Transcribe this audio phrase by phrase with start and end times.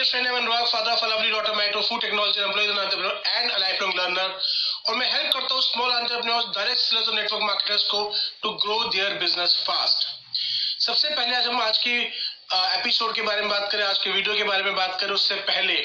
[0.00, 3.52] dear friend, I'm Anurag, father of a lovely daughter, Maito, food technology employee, entrepreneur and
[3.52, 4.28] a lifelong learner.
[4.88, 8.00] और मैं help करता हूँ small entrepreneurs direct sellers और network marketers को
[8.42, 10.06] to grow their business fast
[10.80, 11.96] सबसे पहले आज हम आज की
[12.78, 15.34] एपिसोड के बारे में बात करें आज के वीडियो के बारे में बात करें उससे
[15.50, 15.76] पहले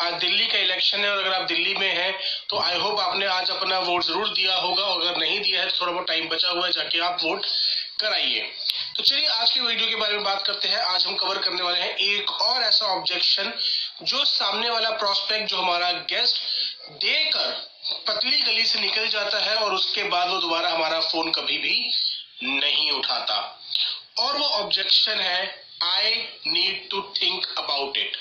[0.00, 2.12] आज दिल्ली का इलेक्शन है और अगर आप दिल्ली में हैं
[2.50, 5.68] तो आई होप आपने आज अपना वोट ज़रूर दिया होगा और अगर नहीं दिया है
[5.68, 7.46] तो थोड़ा बहुत टाइम बचा हुआ है जाके आप वोट
[8.00, 8.50] कराइए
[9.00, 11.62] तो चलिए आज के वीडियो के बारे में बात करते हैं। आज हम कवर करने
[11.62, 13.52] वाले हैं एक और ऐसा ऑब्जेक्शन
[14.02, 16.40] जो सामने वाला प्रोस्पेक्ट जो हमारा गेस्ट
[17.04, 17.52] देकर
[18.08, 21.78] पतली गली से निकल जाता है और उसके बाद वो दोबारा हमारा फ़ोन कभी भी
[22.42, 23.38] नहीं उठाता।
[24.18, 25.42] और वो ऑब्जेक्शन है
[25.84, 26.14] I
[26.48, 28.16] need to think about it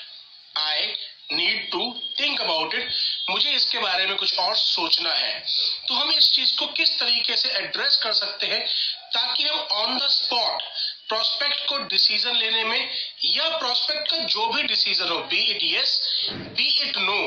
[0.60, 0.88] I
[1.32, 2.90] need to think about it
[3.30, 5.40] मुझे इसके बारे में कुछ और सोचना है।
[5.88, 8.66] तो हम इस चीज़ को किस तरीके से एड्रेस कर सकते हैं?
[9.14, 10.62] ताकि हम ऑन द स्पॉट
[11.10, 12.90] प्रोस्पेक्ट को डिसीज़न लेने में
[13.26, 17.22] या प्रोस्पेक्ट का जो भी डिसीज़न हो be it yes be it no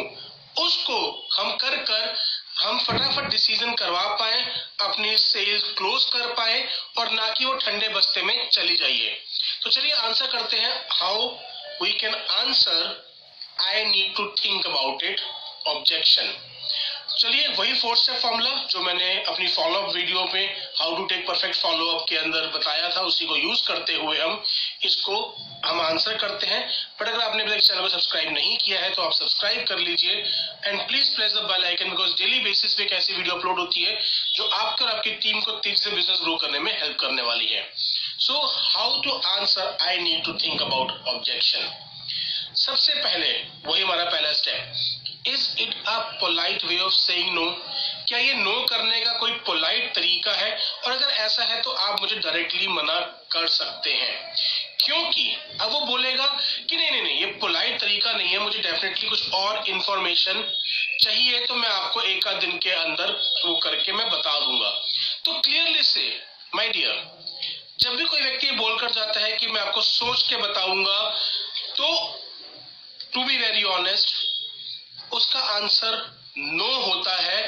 [0.59, 0.99] उसको
[1.33, 2.15] हम कर कर
[2.57, 4.41] हम फटाफट डिसीज़न करवा पाए,
[4.81, 6.59] अपनी सेल क्लोज कर पाए
[6.99, 9.11] और ना कि वो ठंडे बस्ते में चली जाइए।
[9.63, 11.27] तो चलिए आंसर करते हैं how
[11.83, 12.83] we can answer
[13.67, 15.21] I need to think about it
[15.67, 16.35] objection
[17.19, 21.27] चलिए, वही फोर्थ स्टेप फॉर्मूला जो मैंने अपनी फॉलो अप वीडियो में how to take
[21.27, 24.43] perfect follow up के अंदर बताया था, उसी को यूज़ करते हुए हम
[24.85, 25.17] इसको,
[25.65, 26.63] हम आंसर करते हैं।
[27.01, 29.79] बट अगर आपने अभी तक चैनल को सब्सक्राइब नहीं किया है तो आप सब्सक्राइब कर
[29.79, 30.15] लीजिए।
[30.67, 33.99] And please press the bell icon because daily basis पे कैसी वीडियो अपलोड होती है,
[34.35, 37.47] जो आपके और आपकी टीम को तेज़ी से बिज़नेस ग्रो करने में हेल्प करने वाली
[37.47, 41.71] है। So how to answer I need to think about objection
[42.57, 43.31] सबसे पहले,
[43.67, 44.73] वही हमारा पहला step
[45.27, 47.45] is it a polite way of saying no
[48.09, 50.57] क्या ये नो करने का कोई पोलाइट तरीका है?
[50.85, 52.99] और अगर ऐसा है तो आप मुझे डायरेक्टली मना
[53.33, 54.35] कर सकते हैं।
[54.81, 55.25] क्योंकि
[55.61, 56.27] अब वो बोलेगा
[56.71, 60.43] कि नहीं नहीं नहीं, ये पोलाइट तरीका नहीं है, मुझे डेफिनेटली कुछ और इंफॉर्मेशन
[61.01, 63.13] चाहिए तो मैं आपको एक आध दिन के अंदर
[63.47, 64.71] वो करके मैं बता दूँगा।
[65.25, 66.09] तो क्लियरली से
[66.55, 67.03] माय डियर
[67.81, 70.99] जब भी कोई व्यक्ति बोलकर जाता है कि मैं आपको सोच के बताऊँगा
[71.77, 71.87] तो
[73.15, 74.15] टू बी वेरी ऑनेस्ट
[75.13, 75.95] उसका आंसर
[76.39, 77.41] नो होता है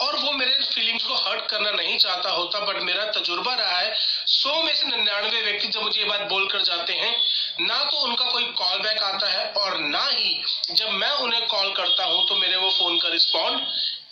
[0.00, 3.92] और वो मेरे फीलिंग्स को हर्ट करना नहीं चाहता होता बट मेरा तजुर्बा रहा है।
[4.26, 7.14] सौ में से निन्यानवे व्यक्ति जब मुझे ये बात बोल कर जाते हैं,
[7.60, 10.42] ना तो उनका कोई कॉल बैक आता है और ना ही
[10.72, 13.60] जब मैं उन्हें कॉल करता हूँ तो मेरे वो फ़ोन का रिस्पॉन्ड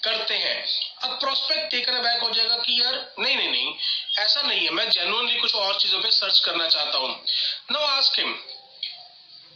[0.04, 0.64] करते हैं।
[1.02, 3.75] अब प्रोस्पेक्ट टेकन बैक हो जाएगा कि यार, नहीं नहीं नहीं,
[4.19, 7.10] ऐसा नहीं है। मैं जेनुअनली कुछ और चीज़ों पे सर्च करना चाहता हूँ।
[7.72, 8.34] No ask him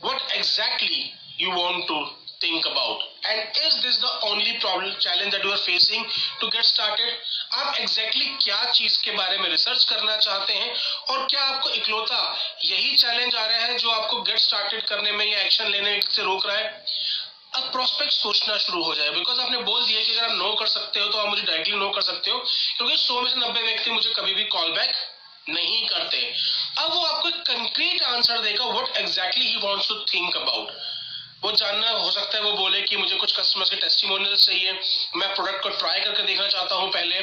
[0.02, 1.94] what exactly you want to
[2.40, 3.00] think about?
[3.32, 6.04] And is this the only problem, challenge that you are facing
[6.40, 7.12] to get started.
[7.52, 10.70] आप exactly क्या चीज़ के बारे में रिसर्च करना चाहते हैं
[11.10, 12.20] और क्या आपको इकलौता
[12.64, 16.22] यही चैलेंज आ रहा है जो आपको गेट स्टार्टेड करने में या एक्शन लेने से
[16.22, 16.84] रोक रहा है?
[17.56, 20.66] अब प्रोस्पेक्ट सोचना शुरू हो जाए बिकॉज़ आपने बोल दिया कि अगर आप नो कर
[20.66, 22.38] सकते हो तो आप मुझे डायरेक्टली नो कर सकते हो,
[22.76, 24.94] क्योंकि सौ में से नब्बे व्यक्ति मुझे कभी भी कॉल बैक
[25.48, 26.18] नहीं करते।
[26.78, 30.70] अब वो आपको कंक्रीट आंसर देगा what exactly he wants to think about
[31.44, 34.72] वो जानना हो सकता है, वो बोले कि मुझे कुछ कस्टमर्स के टेस्टिमोनियल चाहिए।
[35.16, 37.20] मैं प्रोडक्ट को ट्राई करके देखना चाहता हूँ पहले।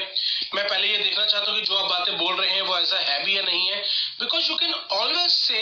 [0.55, 2.99] मैं पहले ये देखना चाहता हूँ कि जो आप बातें बोल रहे हैं, वो ऐसा
[2.99, 3.81] है भी या नहीं है।
[4.19, 5.61] Because you can always say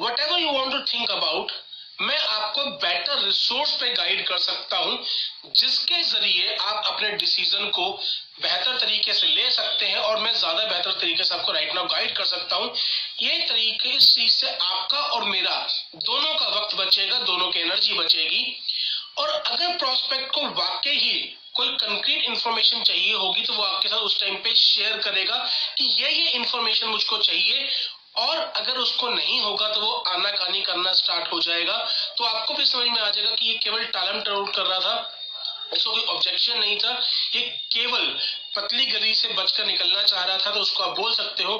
[0.20, 1.52] whatever you want to think about
[1.98, 4.98] मैं आपको बेटर रिसोर्स पे गाइड कर सकता हूँ,
[5.52, 7.90] जिसके ज़रिए आप अपने डिसीज़न को
[8.42, 11.86] बेहतर तरीके से ले सकते हैं और मैं ज़्यादा बेहतर तरीके से आपको राइट नाउ
[11.86, 12.70] गाइड कर सकता हूँ।
[13.20, 15.56] ये तरीके इस चीज़ से आपका और मेरा
[15.96, 18.56] दोनों का वक्त बचेगा, दोनों की एनर्जी बचेगी।
[19.18, 21.18] और अगर प्रोस्पेक्ट को वाकई ही
[21.54, 25.36] कोई कंक्रीट इंफॉर्मेशन चाहिए होगी तो वो आपके साथ उस टाइम पे शेयर करेगा
[25.78, 27.68] कि ये ये इंफॉर्मेशन मुझको चाहिए
[28.18, 31.76] और अगर उसको नहीं होगा तो वो आना कानी करना स्टार्ट हो जाएगा।
[32.18, 35.14] तो आपको भी समझ में आ जाएगा कि ये केवल टालम टरूट कर रहा था।
[35.74, 36.92] इसको कोई ऑब्जेक्शन नहीं था।
[37.34, 37.42] ये
[37.72, 38.06] केवल
[38.56, 41.56] पतली गली से बचकर निकलना चाह रहा था तो उसको आप बोल सकते हो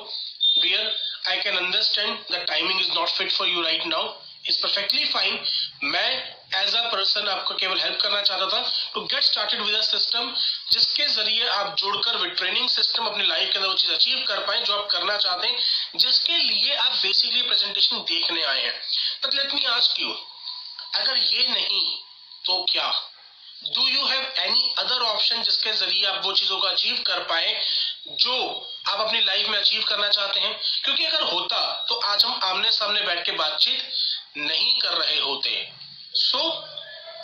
[0.62, 0.96] dear
[1.30, 4.14] I can understand the timing is not fit for you right now
[4.48, 5.36] is perfectly fine
[5.84, 9.80] मैं एज अ पर्सन आपको केवल हेल्प करना चाहता था to get started with a
[9.80, 10.32] system
[10.72, 14.40] जिसके ज़रिए आप जुड़कर विद ट्रेनिंग सिस्टम अपनी लाइफ के अंदर वो चीज़ अचीव कर
[14.46, 15.58] पाए जो आप करना चाहते हैं,
[15.96, 18.74] जिसके लिए आप बेसिकली प्रेजेंटेशन देखने आए हैं।
[19.24, 20.08] But let me ask you
[20.94, 21.96] अगर ये नहीं
[22.44, 22.90] तो क्या?
[23.74, 27.54] Do you have any other option जिसके ज़रिए आप वो चीज़ों को अचीव कर पाए
[28.08, 28.36] जो
[28.88, 30.58] आप अपनी लाइफ में अचीव करना चाहते हैं?
[30.84, 33.90] क्योंकि अगर होता तो आज हम आमने सामने बैठ के बातचीत
[34.34, 35.68] नहीं कर रहे होते।
[36.14, 36.38] सो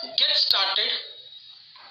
[0.05, 0.91] गेट स्टार्टेड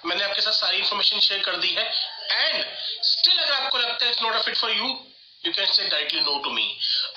[0.05, 1.85] मैंने आपके साथ सारी इंफॉर्मेशन शेयर कर दी है।
[2.33, 2.65] एंड
[3.05, 4.87] स्टिल अगर आपको लगता है it's not a fit for you
[5.45, 6.67] you can say directly no to me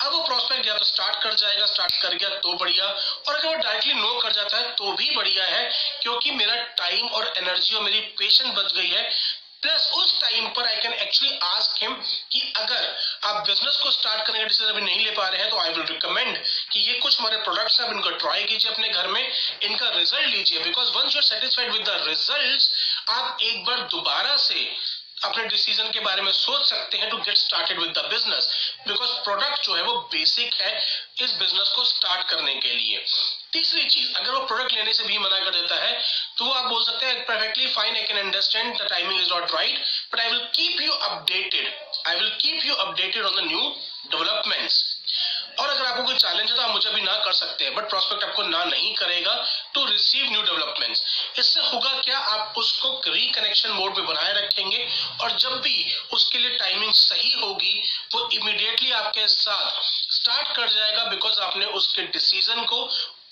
[0.00, 3.48] अब वो प्रोस्पेक्ट या तो स्टार्ट कर जाएगा स्टार्ट कर गया तो बढ़िया। और अगर
[3.48, 5.70] वो डायरेक्टली नो कर जाता है तो भी बढ़िया है,
[6.02, 9.10] क्योंकि मेरा टाइम और एनर्जी और मेरी पेशेंस बच गई है।
[9.62, 11.94] प्लस उस टाइम पर I can actually ask him
[12.32, 15.50] कि अगर आप बिज़नेस को स्टार्ट करने का डिसीज़न अभी नहीं ले पा रहे हैं
[15.50, 16.36] तो आई विल रिकमेंड
[16.72, 19.32] कि ये कुछ हमारे प्रोडक्ट्स हैं, आप इनको ट्राई कीजिए अपने घर में,
[19.62, 22.70] इनका रिज़ल्ट लीजिए। Because once you are satisfied with the result
[23.10, 24.70] आप एक बार दोबारा से
[25.24, 28.48] अपने डिसीज़न के बारे में सोच सकते हैं to get started with the business
[28.88, 30.76] because product जो है, वो बेसिक है
[31.20, 33.04] इस बिज़नेस को स्टार्ट करने के लिए।
[33.58, 35.92] तीसरी चीज़, अगर वो प्रोडक्ट लेने से भी मना कर देता है
[36.38, 39.80] तो आप बोल सकते हैं perfectly fine I can understand the timing is not right
[40.12, 41.72] but I will keep you updated
[42.06, 43.74] I will keep you updated on the new
[44.12, 44.76] developments
[45.60, 47.88] और अगर आपको कोई चैलेंज है तो आप मुझे भी ना कर सकते हैं बट
[47.90, 49.34] प्रोस्पेक्ट आपको ना नहीं करेगा
[49.74, 51.02] टू रिसीव न्यू डेवलपमेंट्स
[51.38, 52.18] इससे होगा क्या?
[52.18, 54.86] आप उसको रिकनेक्शन मोड में बनाए रखेंगे,
[55.22, 55.76] और जब भी
[56.12, 57.82] उसके लिए टाइमिंग सही होगी,
[58.14, 59.82] वो इमीडिएटली आपके साथ
[60.12, 62.82] स्टार्ट कर जाएगा बिकॉज़ आपने उसके डिसीज़न को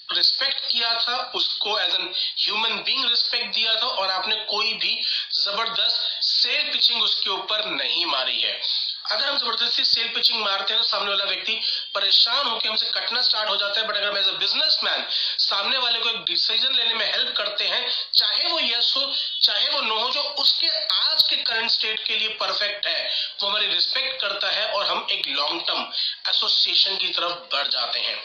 [0.09, 4.99] रिस्पेक्ट किया था, उसको as an human being respect दिया था और आपने कोई भी
[5.35, 8.61] ज़बरदस्त सेल पिचिंग उसके ऊपर नहीं मारी है।
[9.07, 11.61] अगर हम ज़बरदस्ती सेल पिचिंग मारते हैं तो सामने वाला व्यक्ति
[11.97, 15.05] परेशान होकर हमसे कटना स्टार्ट हो जाता है बट अगर मैं एज अ बिजनेसमैन
[15.41, 19.05] सामने वाले को एक डिसीज़न लेने में हेल्प करते हैं चाहे वो यस हो
[19.43, 23.09] चाहे वो नो हो जो उसके आज के करंट स्टेट के लिए परफेक्ट है
[23.41, 25.83] वो हमारी रिस्पेक्ट करता है और हम एक लॉन्ग टर्म
[26.31, 28.17] एसोसिएशन की तरफ़ बढ़ जाते हैं।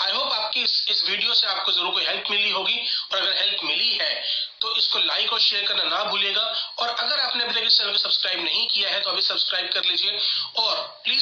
[0.00, 2.78] आई होप आपकी इस, इस वीडियो से आपको ज़रूर कोई हेल्प मिली होगी
[3.12, 4.12] और अगर हेल्प मिली है
[4.60, 6.42] तो इसको लाइक और शेयर करना ना भूलिएगा
[6.78, 9.68] और अगर आपने अभी तक इस चैनल को सब्सक्राइब नहीं किया है तो अभी सब्सक्राइब
[9.74, 10.18] कर लीजिए
[10.62, 11.17] और प्लीज़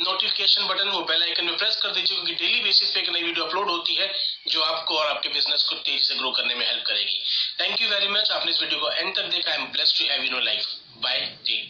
[0.00, 3.22] नोटिफिकेशन बटन वो बेल आइकन में प्रेस कर दीजिए, क्योंकि डेली बेसिस पे एक नई
[3.22, 4.10] वीडियो अपलोड होती है,
[4.48, 7.18] जो आपको और आपके बिज़नेस को तेज़ी से ग्रो करने में हेल्प करेगी।
[7.60, 10.04] थैंक यू वेरी मच आपने इस वीडियो को एंड तक देखा। I am blessed to
[10.10, 10.66] have you know life
[10.98, 11.68] bye take care